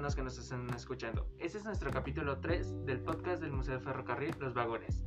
[0.00, 1.28] personas que nos están escuchando.
[1.38, 5.04] Este es nuestro capítulo 3 del podcast del Museo de Ferrocarril Los Vagones.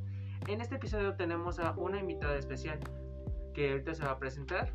[0.48, 2.80] En este episodio tenemos a una invitada especial
[3.56, 4.72] que ahorita se va a presentar.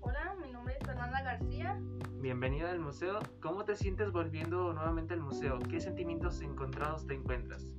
[0.00, 1.80] Hola, mi nombre es Fernanda García.
[2.20, 3.20] Bienvenida al museo.
[3.40, 5.58] ¿Cómo te sientes volviendo nuevamente al museo?
[5.60, 7.71] ¿Qué sentimientos encontrados te encuentras?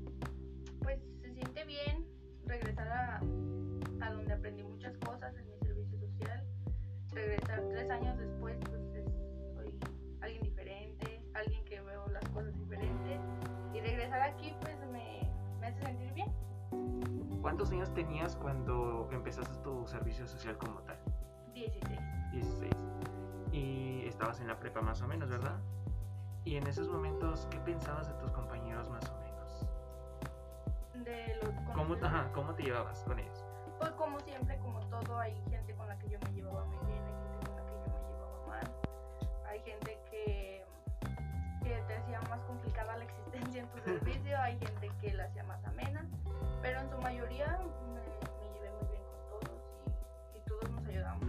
[17.44, 20.98] ¿Cuántos años tenías cuando empezaste tu servicio social como tal?
[21.54, 22.00] 16.
[22.32, 22.72] 16.
[23.52, 25.60] Y estabas en la prepa más o menos, ¿verdad?
[26.46, 29.68] Y en esos momentos, ¿qué pensabas de tus compañeros más o menos?
[31.06, 33.44] De los ¿Cómo, ajá, ¿cómo te llevabas con ellos?
[33.78, 37.04] Pues como siempre, como todo, hay gente con la que yo me llevaba muy bien,
[37.04, 38.72] hay gente con la que yo me llevaba mal,
[39.48, 40.66] hay gente que,
[41.62, 45.44] que te hacía más complicada la existencia en tu servicio, hay gente que la hacía
[45.44, 46.08] más amena,
[46.64, 47.60] pero en su mayoría
[47.94, 48.02] me,
[48.40, 49.62] me llevé muy bien con todos
[50.34, 51.28] y, y todos nos ayudamos.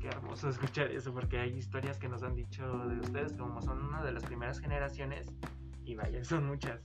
[0.00, 3.84] Qué hermoso escuchar eso, porque hay historias que nos han dicho de ustedes como son
[3.84, 5.28] una de las primeras generaciones
[5.84, 6.80] y vaya, son muchas.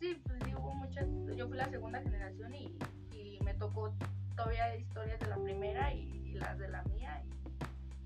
[0.00, 2.76] Sí, pues sí, hubo muchas, yo fui la segunda generación y,
[3.12, 3.94] y me tocó
[4.36, 7.22] todavía historias de la primera y, y las de la mía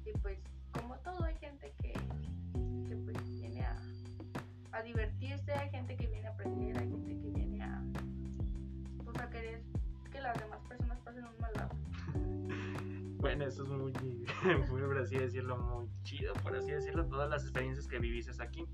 [0.05, 0.39] y, pues
[0.73, 3.77] como todo hay gente que, que pues viene a,
[4.73, 7.46] a divertirse, hay gente que viene a aprender, hay gente que viene
[9.37, 9.61] querer
[10.11, 11.71] que las demás personas pasen un mal lado.
[13.19, 13.93] Bueno, eso es muy,
[14.71, 18.69] muy, por así decirlo, muy chido, por así decirlo, todas las experiencias que viviste aquí.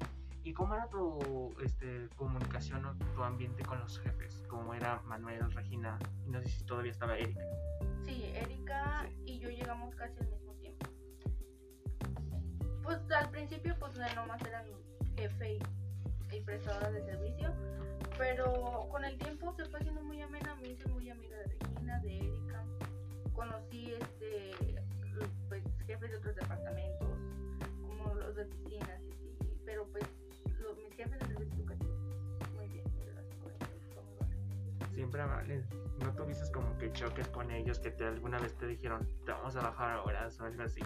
[0.44, 4.44] ¿Y cómo era tu este, comunicación o tu ambiente con los jefes?
[4.48, 5.96] ¿Cómo era Manuel, Regina?
[6.26, 7.40] Y no sé si todavía estaba Erika.
[8.04, 9.22] Sí, Erika Sí.
[9.26, 10.86] y yo llegamos casi al mismo tiempo.
[12.82, 14.66] Pues al principio pues no nomás eran
[15.16, 15.60] jefe y,
[16.32, 17.52] y prestadora de servicio,
[18.16, 21.98] pero con el tiempo se fue haciendo muy amena, me hice muy amiga de Regina,
[22.00, 22.64] de Erika,
[23.34, 24.50] conocí este
[25.48, 27.08] pues jefes de otros departamentos,
[27.82, 30.04] como los de piscinas y así, pero pues
[30.60, 31.92] los, mis jefes de servicio educativo,
[32.54, 32.84] muy bien.
[34.94, 35.22] Siempre.
[35.98, 39.54] ¿No tuviste como que choques con ellos que te, alguna vez te dijeron, te vamos
[39.56, 40.80] a bajar horas o algo así?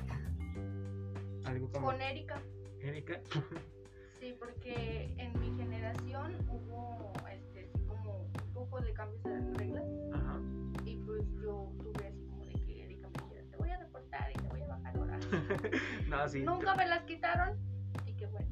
[1.45, 1.87] Algo como...
[1.87, 2.43] Con Erika.
[2.81, 3.21] Erika.
[4.21, 9.85] Sí, porque en mi generación hubo este, así como un poco de cambios de reglas
[10.15, 10.41] Ajá.
[10.85, 14.31] y pues yo tuve así como de que Erika me dijera, te voy a deportar
[14.31, 15.27] y te voy a bajar horas.
[16.09, 16.43] no, sí.
[16.43, 17.59] Nunca me las quitaron
[18.07, 18.49] y qué bueno.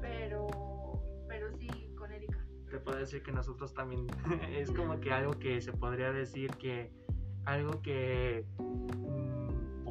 [0.00, 0.48] Pero,
[1.28, 2.38] pero sí, con Erika.
[2.70, 4.06] te puedo decir que nosotros también
[4.52, 6.92] es como que algo que se podría decir que
[7.46, 8.44] algo que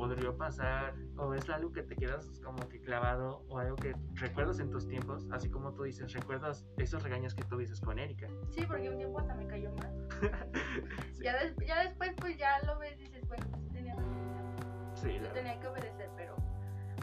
[0.09, 4.59] podría pasar o es algo que te quedas como que clavado o algo que recuerdas
[4.59, 8.27] en tus tiempos, así como tú dices, recuerdas esos regaños que tuviste con Erika.
[8.49, 10.07] Sí, porque un tiempo hasta me cayó mal.
[11.13, 14.95] Sí, Ya, des- ya después pues ya lo ves y dices, bueno, pues tenía razón,
[14.95, 16.35] sí, yo la- tenía que obedecer, pero,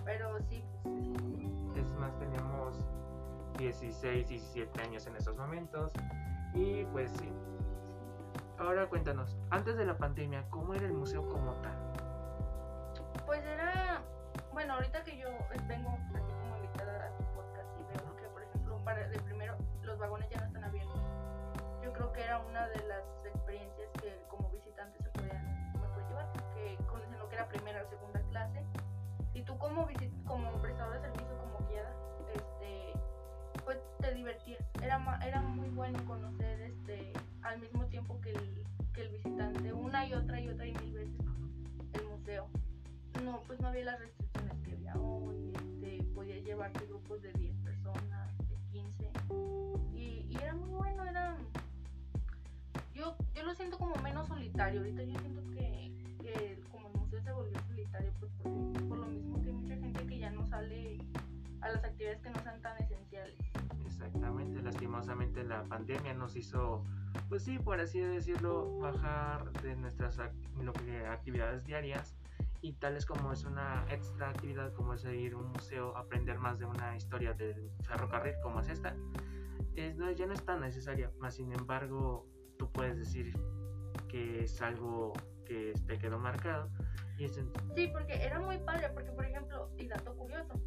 [0.05, 2.85] pero sí, pues, es más, teníamos
[3.59, 5.93] 16, 17 años en esos momentos
[6.55, 7.29] y pues sí.
[8.59, 11.77] Ahora cuéntanos, antes de la pandemia, ¿cómo era el museo como tal?
[13.27, 14.03] Pues era,
[14.53, 15.29] bueno, ahorita que yo
[15.67, 19.57] vengo así como invitada a tu podcast y veo que, por ejemplo, para de primero
[19.83, 21.01] los vagones ya no están abiertos.
[21.83, 26.33] Yo creo que era una de las experiencias que como visitantes se podían mejor llevar,
[26.35, 28.65] porque conocen lo que era primera o segunda clase.
[29.35, 31.93] Y tú como visit como prestador de servicio, como guiada,
[32.33, 32.93] este,
[33.65, 34.63] pues te divertías.
[34.81, 40.07] Era, era muy bueno conocer este al mismo tiempo que el, que el visitante, una
[40.07, 41.21] y otra y otra y mil veces
[41.95, 42.49] el museo
[43.25, 47.55] no, pues no había las restricciones que había hoy, este, podía llevarte grupos de 10
[47.59, 49.11] personas, de 15,
[49.95, 51.37] y, y era muy bueno, era,
[52.95, 57.33] yo, yo lo siento como menos solitario, ahorita yo siento que, como el museo se
[57.33, 58.33] volvió solitario, pues
[58.89, 60.99] por lo mismo que hay mucha gente que ya no sale
[61.61, 63.37] a las actividades que no sean tan esenciales.
[63.87, 66.85] Exactamente, lastimosamente la pandemia nos hizo,
[67.29, 70.33] pues sí, por así decirlo, bajar de nuestras ac-
[70.63, 72.15] lo que- actividades diarias
[72.61, 76.59] y tales como es una extra actividad como es ir a un museo, aprender más
[76.59, 78.97] de una historia del ferrocarril como es esta,
[79.75, 82.27] es, no, ya no es tan necesaria, más sin embargo
[82.59, 83.39] tú puedes decir
[84.09, 85.13] que es algo
[85.45, 86.71] que te quedó marcado
[87.19, 90.61] y es en- Sí, porque era muy padre, porque por ejemplo, y dato curioso,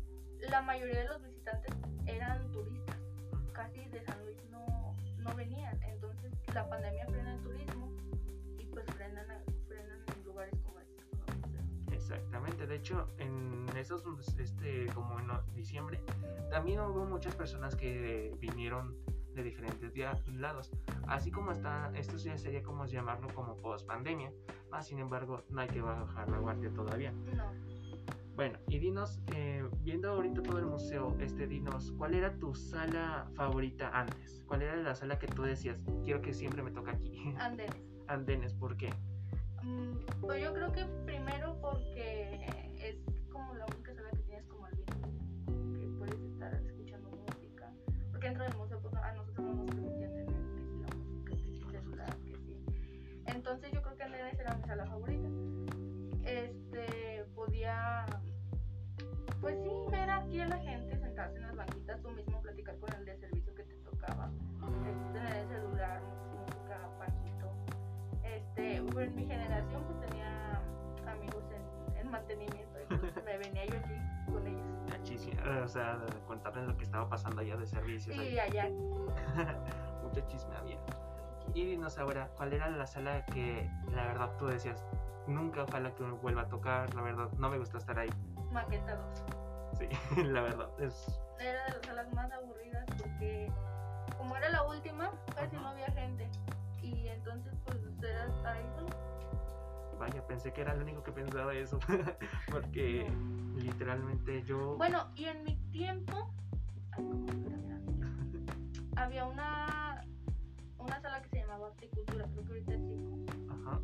[0.50, 1.76] la mayoría de los visitantes
[2.06, 2.98] eran turistas,
[3.54, 7.79] casi de San Luis no, no venían, entonces la pandemia frena el turismo
[12.10, 14.04] Exactamente, de hecho en esos,
[14.40, 16.02] este, como en diciembre,
[16.50, 18.96] también hubo muchas personas que vinieron
[19.36, 19.94] de diferentes
[20.34, 20.72] lados.
[21.08, 24.32] Así como está, esto ya sería como llamarlo como post pandemia,
[24.72, 27.12] más sin embargo no hay que bajar la guardia todavía.
[27.12, 27.52] No.
[28.36, 33.30] Bueno, y dinos, eh, viendo ahorita todo el museo, este, dinos, ¿cuál era tu sala
[33.36, 34.42] favorita antes?
[34.48, 37.36] ¿Cuál era la sala que tú decías, quiero que siempre me toque aquí?
[37.38, 37.76] Andenes.
[38.08, 38.90] Andenes, ¿por qué?
[39.64, 42.69] Mm, pues yo creo que primero porque
[75.70, 78.16] sea, contarles lo que estaba pasando allá de servicios.
[78.16, 78.70] Sí, allá.
[80.04, 80.80] Mucho chisme había.
[81.54, 84.84] Y dinos ahora, ¿cuál era la sala que la verdad tú decías,
[85.28, 88.10] nunca ojalá que me vuelva a tocar, la verdad, no me gusta estar ahí?
[88.52, 89.24] Maqueta 2.
[89.80, 89.90] Sí,
[90.24, 91.20] la verdad, es...
[91.40, 93.52] Era de las salas más aburridas porque
[94.18, 96.30] como era la última, casi no había gente.
[96.82, 98.90] Y entonces pues era estar ahí solo.
[100.00, 101.78] Vaya, pensé que era el único que pensaba eso,
[102.52, 103.06] porque
[103.58, 104.76] literalmente yo...
[104.78, 106.34] Bueno, y en mi tiempo,
[108.96, 110.06] había una,
[110.78, 112.82] una sala que se llamaba Horticultura, creo que ahorita es.
[113.50, 113.80] Ajá.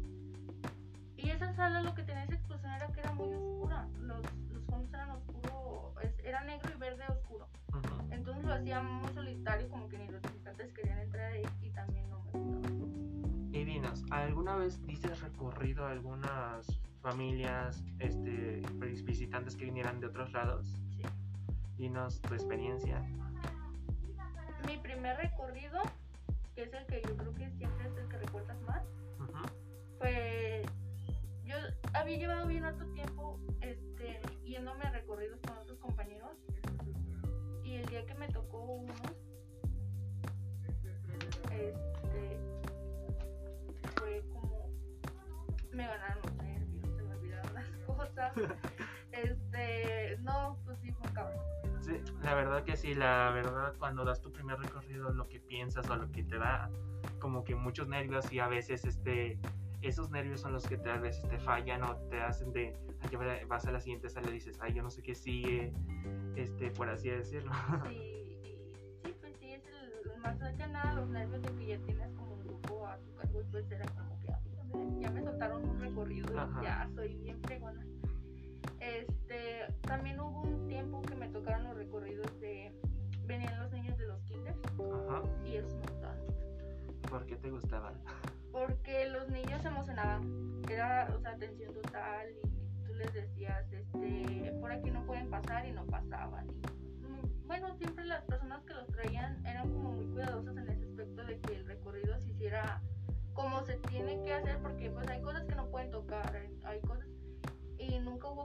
[1.18, 3.88] Y esa sala lo que tenía esa explosión era que era muy oscura.
[4.00, 4.22] Los,
[4.52, 7.48] los fondos eran oscuro, es- era negro y verde oscuro.
[8.12, 11.44] Entonces lo hacía muy solitario, como que ni los visitantes querían entrar ahí
[14.12, 18.62] ¿alguna vez dices recorrido a algunas familias, este,
[19.04, 20.68] visitantes que vinieran de otros lados?
[20.96, 21.04] Sí.
[21.78, 23.00] Dinos tu experiencia.
[24.68, 25.82] Mi primer recorrido,
[26.56, 28.84] que es el que yo creo que siempre es el que recuerdas más,
[29.20, 29.44] Ujú.
[30.00, 30.64] fue
[31.44, 31.56] yo
[31.94, 36.32] había llevado bien harto tiempo este yéndome a recorridos con otros compañeros
[37.64, 38.94] y el día que me tocó uno
[41.52, 42.40] este
[45.76, 48.34] me ganaron los nervios se me olvidaron las cosas.
[49.12, 51.40] Este no pues sí fue cabrón
[51.82, 55.88] Sí, la verdad que sí, la verdad cuando das tu primer recorrido lo que piensas
[55.90, 56.70] o lo que te da
[57.20, 59.38] como que muchos nervios y a veces este
[59.82, 62.74] esos nervios son los que te, a veces te fallan o te hacen de
[63.16, 65.72] va- vas a la siguiente sala y dices ay yo no sé qué sigue
[66.36, 67.52] este por así decirlo.
[67.88, 71.78] Sí, y sí, pues sí, es el, más que nada los nervios de que ya
[71.86, 74.45] tienes como un grupo a tu cargo y pues era como que "Ay,
[75.00, 76.62] ya me- soltaron un recorrido Ajá.
[76.64, 77.86] ya soy bien fregona.
[78.80, 82.72] Este, también hubo un tiempo que me tocaron los recorridos de,
[83.26, 84.58] venían los niños de los kinders
[85.10, 85.22] Ajá.
[85.46, 86.20] y esos me.
[87.10, 87.94] ¿por qué te gustaban?
[88.52, 94.54] Porque los niños se emocionaban, era, o sea, atención total y tú les decías, este,
[94.60, 96.48] por aquí no pueden pasar y no pasaban.
[96.48, 99.45] Y, mm, bueno, siempre las personas que los traían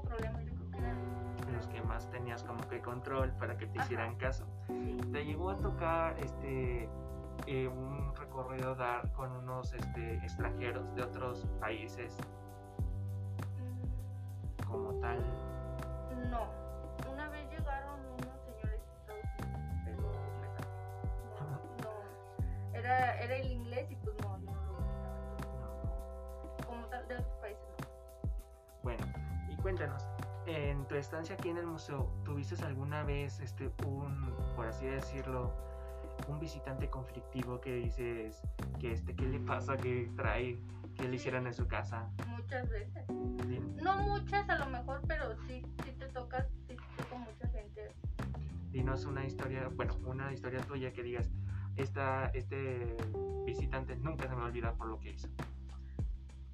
[0.00, 3.66] hubo problema, yo creo que eran, los que más tenías como que control para que
[3.66, 3.84] te Ajá.
[3.86, 4.96] hicieran caso sí.
[5.12, 6.88] te llegó a tocar este
[7.46, 12.16] eh, un recorrido dar con unos este, extranjeros de otros países
[13.58, 15.18] Mm, como tal
[16.30, 16.48] No,
[17.10, 20.48] una vez llegaron unos señores de Estados Unidos, pero me.
[21.82, 24.29] No, no, era, era el inglés y pues no,
[29.74, 30.02] cuéntanos,
[30.46, 35.54] en tu estancia aquí en el museo, ¿tuviste alguna vez este un, por así decirlo,
[36.26, 38.42] un visitante conflictivo que dices
[38.80, 40.58] que este qué le pasa, que trae,
[40.96, 42.10] que le hicieran en su casa?
[42.26, 43.06] Muchas veces.
[43.46, 47.46] Din- No muchas a lo mejor, pero sí, sí te tocas, sí te toca mucha
[47.50, 47.92] gente.
[48.72, 51.30] Dinos una historia, bueno, una historia tuya que digas,
[51.76, 52.96] esta, este
[53.46, 55.28] visitante nunca se me va a olvidar por lo que hizo.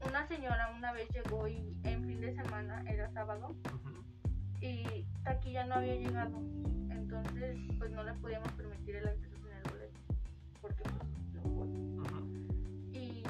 [0.04, 3.54] Una señora una vez llegó y en fin de semana, era sábado,
[4.60, 6.38] y taquilla no había llegado.
[6.90, 10.00] Entonces, pues no le podíamos permitir el acceso sin el boleto.
[10.60, 10.94] Porque pues
[11.34, 11.42] no.
[11.50, 12.46] Ujú.
[12.92, 13.22] y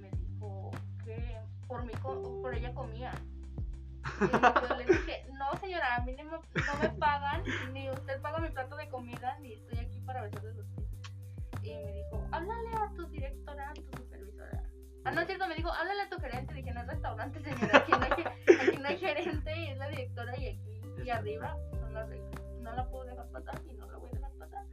[0.00, 0.70] me dijo
[1.04, 3.12] que por mí por ella comía
[4.20, 8.20] y yo le dije no señora a mí no me, no me pagan ni usted
[8.20, 10.88] paga mi plato de comida ni estoy aquí para besarle los pies
[11.62, 14.03] y me dijo háblale a tu directora a tu
[15.04, 17.78] ah no es cierto me dijo háblale a tu gerente dije no es restaurante señora
[17.78, 18.12] aquí no hay,
[18.68, 22.30] aquí no hay gerente y es la directora y aquí y arriba son las reglas.
[22.60, 24.64] No la puedo dejar pasar y no la voy a dejar pasar.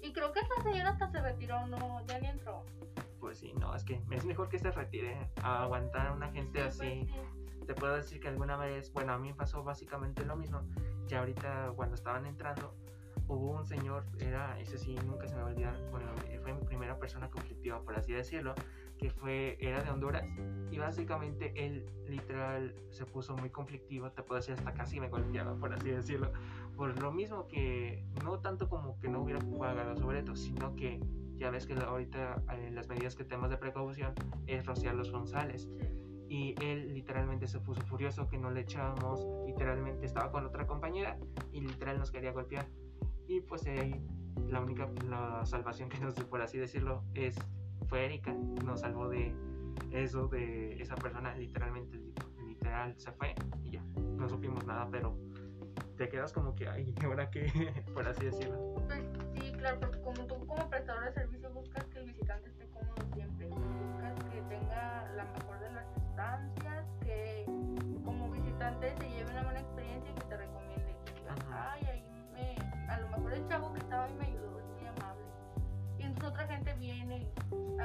[0.00, 2.64] Y creo que esta señora hasta se retiró, no, ya ni entró.
[3.20, 6.60] Pues sí, no, es que es mejor que se retire a aguantar a una gente
[6.60, 7.06] Sí, así.
[7.10, 7.24] pues,
[7.58, 7.64] sí.
[7.66, 10.62] Te puedo decir que alguna vez, bueno, a mí me pasó básicamente lo mismo.
[11.06, 12.74] Ya ahorita cuando estaban entrando,
[13.26, 16.06] hubo un señor, era, ese sí, nunca se me va a olvidar, bueno,
[16.40, 18.54] fue mi primera persona conflictiva, por así decirlo,
[18.98, 20.24] que fue, era de Honduras.
[20.70, 25.56] Y básicamente él literal se puso muy conflictivo, te puedo decir, hasta casi me golpeaba,
[25.56, 26.32] por así decirlo.
[26.76, 31.00] Por lo mismo que, no tanto como que no hubiera pagado su boleto, sino que
[31.38, 34.12] ya ves que ahorita eh, las medidas que tenemos de precaución
[34.46, 35.68] es rociar los Sí.
[36.28, 41.16] y él literalmente se puso furioso que no le echábamos, literalmente estaba con otra compañera
[41.52, 42.66] y literal nos quería golpear.
[43.26, 43.94] Y pues ahí
[44.48, 47.36] la única la salvación que nos dio, por así decirlo, es
[47.88, 48.32] fue Erika,
[48.64, 49.34] nos salvó de
[49.90, 51.98] eso, de esa persona, literalmente,
[52.46, 55.16] literal, se fue y ya, no supimos nada, pero
[55.96, 57.46] te quedas como que, ay, ¿y ¿ahora qué?
[57.94, 58.74] por así decirlo.
[58.86, 59.02] Pues
[59.34, 62.50] sí, claro, porque como tú como prestador de servicio buscas que el visitante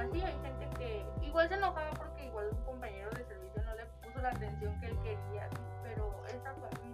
[0.04, 3.86] así hay gente que igual se enojaba porque igual un compañero de servicio no le
[4.02, 5.50] puso la atención que él quería,
[5.84, 6.94] pero esa fue mi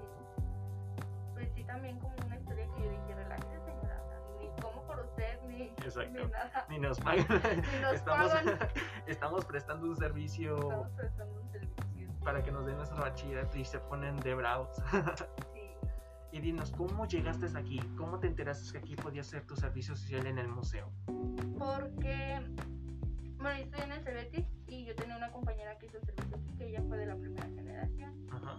[1.33, 4.03] pues sí también como una historia que yo dije, relájese señora,
[4.39, 6.11] ni como por usted, ni, Exacto.
[6.25, 6.65] ni nada.
[6.69, 7.25] Ni nos pagan.
[7.73, 8.59] Ni nos estamos, pagan.
[9.07, 12.19] estamos prestando un servicio Estamos prestando un servicio.
[12.23, 14.69] para que nos den nuestro bachillerato y se ponen de bravos.
[15.53, 15.71] Sí.
[16.31, 17.79] y dinos, ¿cómo llegaste aquí?
[17.97, 20.91] ¿Cómo te enteraste que aquí podías hacer tu servicio social en el museo?
[21.57, 22.41] Porque,
[23.39, 26.35] bueno, yo estoy en el Cebetis y yo tenía una compañera que hizo el servicio
[26.35, 28.13] aquí, que ella fue de la primera generación.
[28.31, 28.55] Ajá.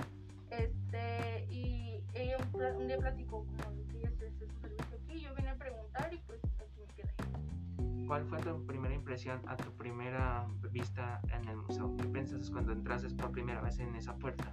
[0.50, 5.20] Este, y ella un, día platicó como de que ella hacía su servicio aquí.
[5.20, 8.06] Yo vine a preguntar y pues aquí me quedé.
[8.06, 11.94] ¿Cuál fue tu primera impresión a tu primera vista en el museo?
[11.96, 14.52] ¿Qué piensas cuando entraste por primera vez en esa puerta?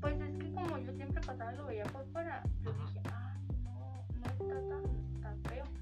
[0.00, 3.36] Pues es que como yo siempre pasaba y lo veía por fuera, yo dije, ah,
[3.62, 5.05] no, no está tan.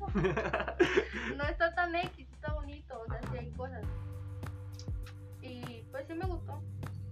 [1.37, 3.85] no está tan X, está bonito, o sea, sí hay cosas.
[5.43, 6.61] Y pues sí me gustó.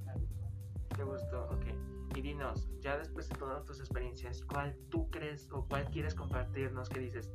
[0.06, 0.96] me gustó.
[0.96, 1.44] ¿Te gustó?
[1.50, 2.16] Ok.
[2.16, 6.88] Y dinos, ya después de todas tus experiencias, ¿cuál tú crees o cuál quieres compartirnos
[6.88, 7.30] que dices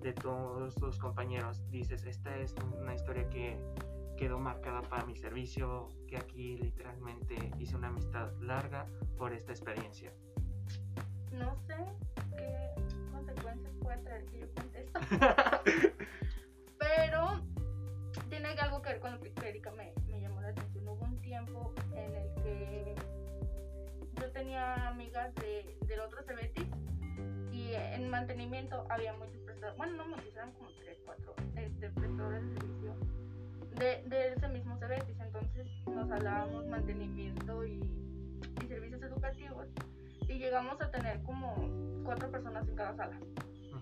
[0.00, 1.68] de todos tus compañeros?
[1.70, 3.60] Dices, esta es una historia que
[4.16, 8.86] quedó marcada para mi servicio, que aquí literalmente hice una amistad larga
[9.16, 10.12] por esta experiencia.
[11.32, 11.76] No sé
[12.36, 12.67] qué
[13.98, 15.00] puede traer que yo cuente esto,
[16.78, 17.42] pero
[18.28, 20.88] tiene algo que ver con lo que Erika me, me llamó la atención.
[20.88, 22.94] Hubo un tiempo en el que
[24.20, 26.66] yo tenía amigas de, del otro Cebetis
[27.52, 32.42] y en mantenimiento había muchos prestadores, bueno, no muchos, eran como 3, 4 este, prestadores
[32.42, 32.94] de servicio
[33.76, 35.18] de, de ese mismo Cebetis.
[35.20, 37.80] Entonces nos hablábamos mantenimiento y,
[38.62, 39.66] y servicios educativos
[40.28, 41.54] y llegamos a tener como
[42.04, 43.18] cuatro personas en cada sala,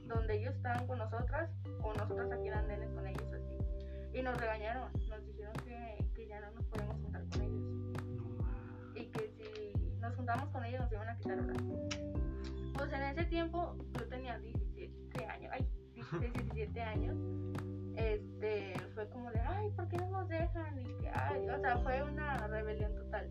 [0.06, 1.50] donde ellos estaban con nosotras
[1.82, 4.18] o nosotras aquí en andenes con ellos así.
[4.18, 7.76] Y nos regañaron, nos dijeron que, que ya no nos podemos juntar con ellos
[8.96, 11.62] y que si nos juntamos con ellos nos iban a quitar horas.
[12.74, 17.16] Pues en ese tiempo yo tenía 17 años, ay, 16, 17 años.
[17.96, 20.78] Este, fue como de, ay, ¿por qué no nos dejan?
[20.80, 23.30] Y que, ay, o sea, fue una rebelión total.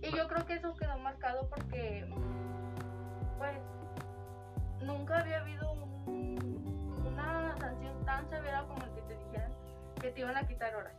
[0.00, 2.08] Y yo creo que eso quedó marcado porque,
[3.38, 3.58] pues,
[4.82, 9.52] nunca había habido un- una sanción tan severa como el que te dijeran
[10.00, 10.94] que te iban a quitar horas.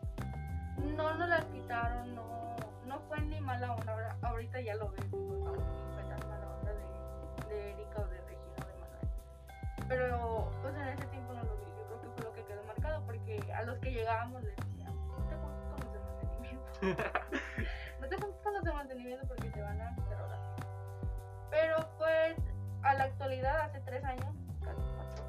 [0.77, 2.55] No nos las quitaron, no,
[2.85, 3.91] no fue ni mala onda.
[3.93, 5.53] Ahora, ahorita ya lo ves, digo, no,
[5.93, 9.87] fue tan mala onda de, de Erika o de Regina o de Manuel.
[9.87, 11.65] Pero, pues en ese tiempo no lo vi.
[11.65, 15.07] Yo creo que fue lo que quedó marcado porque a los que llegábamos les decíamos,
[15.07, 16.71] no te juntes con los de mantenimiento.
[18.01, 20.39] no te juntes con los de mantenimiento porque te van a quitar horas.
[21.49, 22.37] Pero, pues,
[22.83, 25.23] a la actualidad, hace tres años, casi cuatro,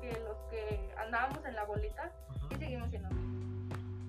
[0.00, 2.12] que, que los que andábamos en la bolita
[2.50, 3.08] y seguimos siendo.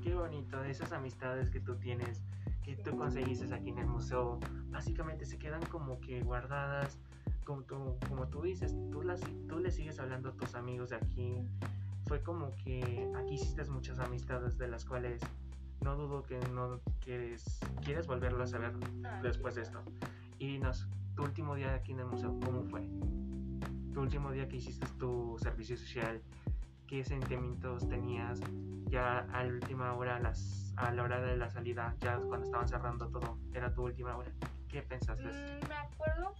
[0.01, 2.21] Qué bonito, esas amistades que tú tienes,
[2.63, 6.97] que tú conseguiste aquí en el museo, básicamente se quedan como que guardadas,
[7.45, 10.97] como tú, como tú dices, tú, las, tú le sigues hablando a tus amigos de
[10.97, 11.45] aquí.
[12.07, 15.21] Fue como que aquí hiciste muchas amistades de las cuales
[15.81, 18.73] no dudo que no quieres, quieres volverlas a ver
[19.05, 19.81] Ah, después de esto.
[20.37, 22.81] Y dinos, tu último día aquí en el museo, ¿cómo fue?
[23.93, 26.21] Tu último día que hiciste tu servicio social,
[26.87, 28.39] qué sentimientos tenías
[28.89, 32.67] ya a la última hora, las, a la hora de la salida, ya cuando estaban
[32.67, 34.31] cerrando todo, era tu última hora.
[34.67, 35.23] ¿Qué pensaste?
[35.23, 36.33] Mm, me acuerdo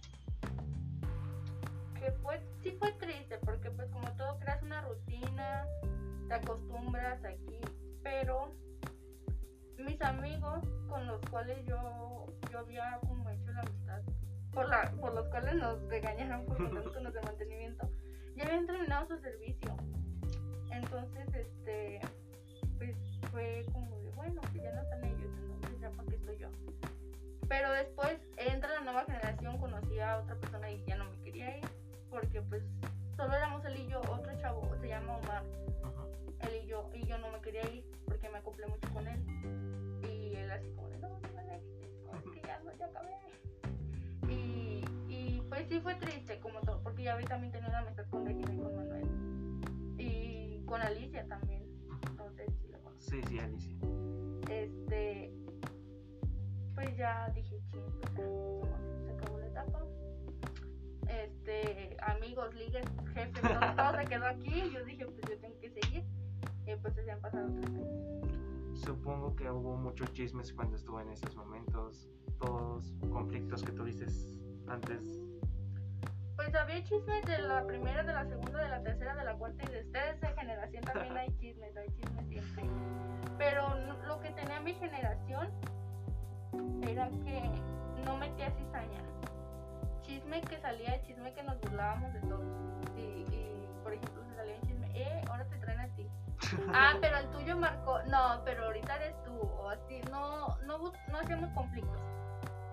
[1.94, 5.66] que fue, sí fue triste, porque pues como todo creas una rutina,
[6.28, 7.60] te acostumbras aquí,
[8.02, 8.52] pero
[9.78, 14.02] mis amigos con los cuales yo, yo había como hecho la amistad,
[14.54, 17.88] por, la, por los cuales nos regañaron por los de mantenimiento,
[18.36, 19.76] ya habían terminado su servicio.
[20.70, 22.00] Entonces, este,
[22.78, 22.96] pues
[23.30, 26.48] fue como de, bueno, que ya no están ellos, entonces ya para qué estoy yo.
[27.48, 31.58] Pero después entra la nueva generación, conocí a otra persona y ya no me quería
[31.58, 31.64] ir,
[32.10, 32.62] porque pues
[33.16, 35.42] solo éramos él y yo, otro chavo, se llama Omar,
[36.40, 39.20] él y yo, y yo no me quería ir porque me acoplé mucho con él.
[40.08, 41.62] Y él así como de, no, no me es
[42.34, 43.10] que ya no, ya acabé.
[43.10, 43.33] Y, y
[45.54, 48.52] pues sí fue triste como todo, porque ya vi también tenía una amistad con Regina
[48.52, 49.06] y con Manuel.
[49.98, 51.62] Y con Alicia también,
[52.34, 53.04] sé si la conoces.
[53.04, 53.76] Sí, sí, Alicia.
[54.50, 55.32] Este,
[56.74, 57.84] pues ya dije, ching,
[58.16, 59.86] se acabó la etapa.
[61.06, 62.84] Este, amigos, ligas,
[63.14, 64.70] jefes, todo, todo se quedó aquí.
[64.72, 66.04] Yo dije, pues yo tengo que seguir.
[66.66, 68.78] Y pues se han pasado tres años.
[68.84, 72.08] Supongo que hubo muchos chismes cuando estuve en esos momentos,
[72.40, 74.06] todos conflictos que tuviste
[74.66, 75.33] antes.
[76.36, 79.62] Pues había chismes de la primera, de la segunda, de la tercera, de la cuarta
[79.64, 82.64] y de ustedes de generación también hay chismes, hay chismes siempre.
[83.38, 83.74] Pero
[84.06, 85.48] lo que tenía mi generación
[86.82, 87.50] era que
[88.04, 89.00] no metía cizaña.
[90.02, 92.46] Chisme que salía, chisme que nos burlábamos de todos.
[92.96, 96.08] Y, por ejemplo, se salía un chisme, eh, ahora te traen a ti.
[96.74, 101.18] ah, pero el tuyo marcó, no, pero ahorita eres tú, o así, no, no, no
[101.18, 102.00] hacíamos conflictos.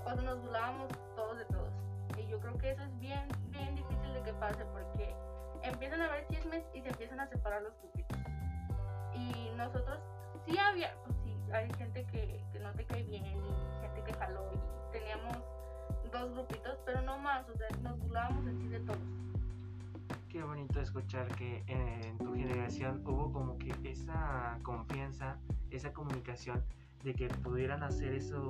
[0.05, 1.90] O nos burlábamos todos de todos.
[2.17, 5.15] Y yo creo que eso es bien, bien difícil de que pase porque
[5.63, 8.17] empiezan a haber chismes y se empiezan a separar los grupitos.
[9.13, 9.99] Y nosotros
[10.45, 14.13] sí había, pues sí, hay gente que, que no te cae bien y gente que
[14.13, 15.37] jaló y teníamos
[16.11, 18.99] dos grupitos, pero no más, o sea, nos burlábamos en sí de todos.
[20.29, 25.37] Qué bonito escuchar que en tu generación hubo como que esa confianza,
[25.71, 26.63] esa comunicación
[27.03, 28.47] de que pudieran hacer eso,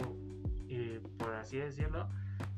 [0.69, 2.07] eh, por así decirlo,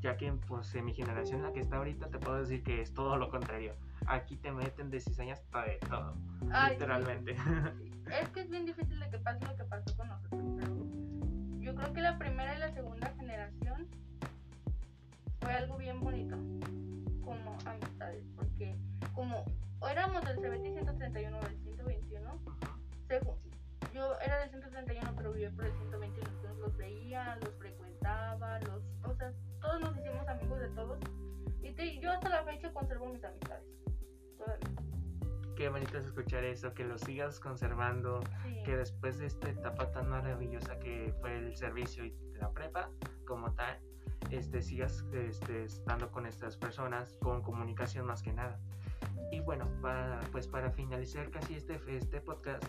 [0.03, 2.93] ya que pues en mi generación, la que está ahorita, te puedo decir que es
[2.93, 3.73] todo lo contrario.
[4.05, 6.13] Aquí te meten de cizañas para de todo,
[6.69, 7.37] literalmente.
[8.11, 10.75] Es que es bien difícil de que pase lo que pasó con nosotros, pero
[11.61, 13.87] yo creo que la primera y la segunda generación
[15.39, 16.35] fue algo bien bonito
[17.23, 18.75] como amistades, porque
[19.15, 19.45] como
[19.89, 22.39] éramos del CBT 131 o del 121,
[23.93, 25.92] yo era del 131 pero vivía por el 121,
[32.45, 33.65] la fecha conservo mis amistades,
[34.37, 34.69] todavía.
[35.55, 38.21] Qué bonito es escuchar eso, que lo sigas conservando,
[38.65, 42.89] que después de esta etapa tan maravillosa que fue el servicio y la prepa
[43.25, 43.79] como tal,
[44.31, 48.59] este, sigas este, estando con estas personas, con comunicación más que nada.
[49.31, 52.63] Y bueno, para, pues para finalizar casi este, este podcast,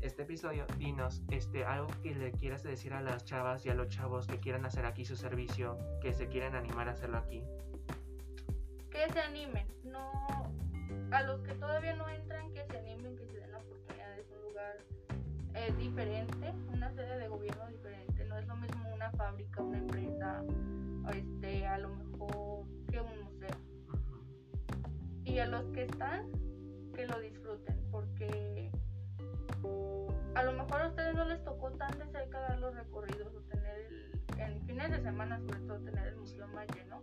[0.00, 3.88] este episodio, dinos este, algo que le quieras decir a las chavas y a los
[3.88, 7.44] chavos que quieran hacer aquí su servicio, que se quieran animar a hacerlo aquí.
[8.90, 10.10] Que se animen, no
[11.12, 14.18] a los que todavía no entran, que se animen, que se den la oportunidad.
[14.18, 14.76] Es un lugar
[15.54, 18.24] eh, diferente, una sede de gobierno diferente.
[18.24, 20.42] No es lo mismo una fábrica, una empresa,
[21.14, 23.56] este, a lo mejor que un museo.
[25.24, 26.30] Y a los que están,
[26.94, 28.70] que lo disfruten, porque
[30.34, 33.40] a lo mejor a ustedes no les tocó tan de cerca dar los recorridos o
[33.42, 37.02] tener el, en fines de semana sobre todo tener el museo más lleno.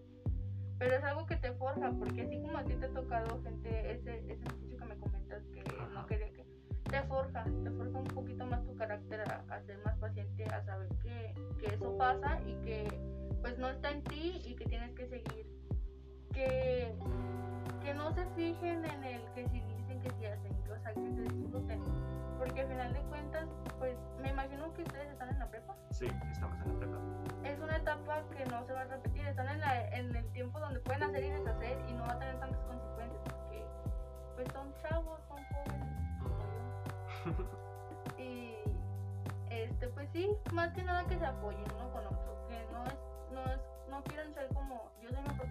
[0.80, 3.92] Pero es algo que te forja, porque así como a ti te ha tocado gente,
[3.92, 5.64] ese, ese muchacho que me comentas que
[5.94, 6.46] no quería que,
[6.84, 10.64] te forja, te forja un poquito más tu carácter a, a ser más paciente, a
[10.64, 12.88] saber que, que eso pasa y que
[13.42, 15.48] pues no está en ti y que tienes que seguir.
[16.34, 16.94] Que,
[17.84, 21.12] que no se fijen en el que si dicen que si hacen, o sea, que
[21.14, 21.82] se disfruten.
[22.38, 23.48] Porque al final de cuentas,
[23.80, 25.76] pues me imagino que ustedes están en la prepa.
[25.92, 26.98] Sí, estamos en la prepa.
[27.44, 29.26] Es una etapa que no se va a repetir.
[29.26, 32.20] Están en, la, en el tiempo donde pueden hacer y deshacer y no va a
[32.20, 33.22] tener tantas consecuencias.
[33.24, 33.66] Porque
[34.36, 35.88] pues son chavos, son jóvenes.
[38.20, 38.56] y
[39.50, 42.48] este, pues sí, más que nada que se apoyen uno con otro.
[42.48, 42.98] Que no es
[43.32, 45.47] no, es, no quieren ser como yo soy mejor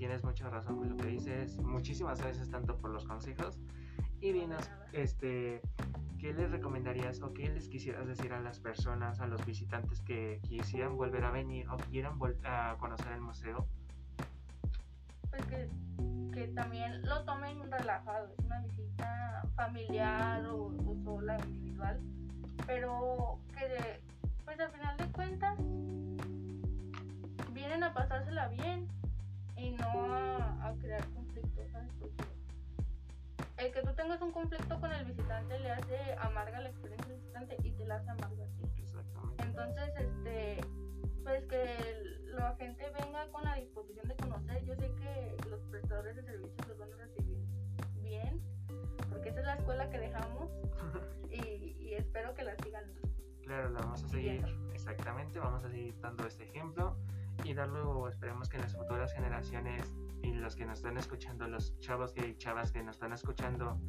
[0.00, 1.58] tienes mucha razón con lo que dices.
[1.58, 3.58] Muchísimas gracias tanto por los consejos.
[4.22, 5.60] Y dinos, este,
[6.18, 10.40] ¿qué les recomendarías o qué les quisieras decir a las personas, a los visitantes que
[10.48, 13.66] quisieran volver a venir o quieran a conocer el museo?
[15.28, 15.68] Pues que,
[16.32, 22.00] que también lo tomen relajado, es una visita familiar o, o sola, individual,
[22.66, 24.00] pero que
[24.46, 25.58] pues al final de cuentas
[27.52, 28.79] vienen a pasársela bien
[37.90, 38.82] visitante y te la hace amarga a ti.
[38.82, 39.42] Exactamente.
[39.42, 40.60] Entonces, este,
[41.22, 44.64] pues que la gente venga con la disposición de conocer.
[44.64, 47.38] Yo sé que los prestadores de servicios los van a recibir
[48.02, 48.40] bien,
[49.10, 50.50] porque esa es la escuela que dejamos
[51.30, 52.84] y, y espero que la sigan.
[53.42, 56.96] Claro, la vamos a seguir, exactamente, vamos a seguir dando este ejemplo
[57.44, 61.76] y darlo, esperemos que en las futuras generaciones y los que nos están escuchando, los
[61.80, 63.80] chavos y chavas que nos están escuchando,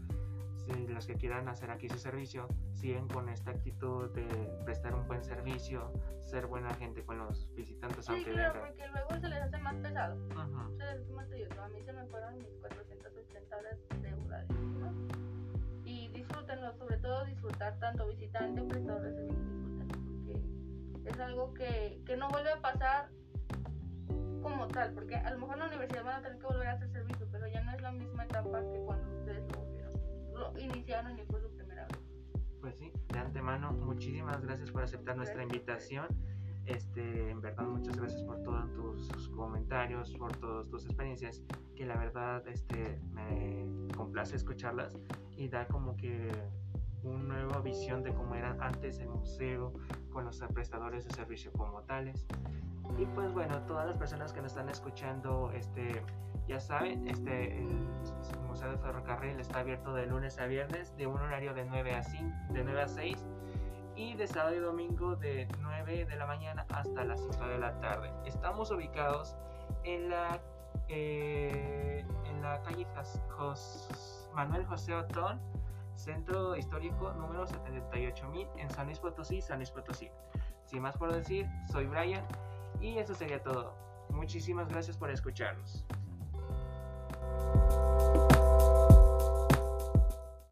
[0.65, 4.25] si los que quieran hacer aquí su servicio, siguen con esta actitud de
[4.65, 8.05] prestar un buen servicio, ser buena gente con los visitantes.
[8.05, 10.17] Sí, claro, porque luego se les hace más pesado.
[10.77, 11.61] Se les hace más tedioso.
[11.61, 14.11] A mí se me fueron mis 480 horas de.
[15.85, 19.81] Y disfrútenlo, sobre todo disfrutar tanto visitante, prestador de servicio,
[20.91, 23.09] porque es algo que, que no vuelve a pasar
[24.41, 26.71] como tal, porque a lo mejor en la universidad van a tener que volver a
[26.73, 29.60] hacer servicio, pero ya no es la misma etapa que cuando ustedes lo,
[30.59, 31.99] iniciaron y fue su primera vez.
[32.59, 36.07] Pues sí, de antemano, muchísimas gracias por aceptar nuestra invitación.
[36.65, 38.71] Este, en verdad, muchas gracias por todos
[39.07, 41.41] tus, comentarios, por todas tus experiencias,
[41.75, 44.95] que la verdad este, me complace escucharlas
[45.35, 46.31] y da como que
[47.03, 49.73] una nueva visión de cómo era antes el museo
[50.11, 52.25] con los prestadores de servicio como tales.
[52.97, 56.03] Y pues bueno, todas las personas que nos están escuchando, este,
[56.47, 57.87] ya saben, este, el,
[58.47, 62.03] Museo de Ferrocarril está abierto de lunes a viernes, de un horario de 9 a,
[62.03, 63.25] 5, de 9 a 6
[63.95, 67.79] y de sábado y domingo de 9 de la mañana hasta las 5 de la
[67.79, 68.11] tarde.
[68.25, 69.35] Estamos ubicados
[69.83, 70.41] en la,
[70.89, 72.85] eh, en la calle
[74.33, 75.39] Manuel José Otón,
[76.01, 80.09] Centro Histórico número 78000 en San Luis Potosí, San Luis Potosí.
[80.65, 82.25] Sin más por decir, soy Brian
[82.79, 83.75] y eso sería todo.
[84.09, 85.85] Muchísimas gracias por escucharnos.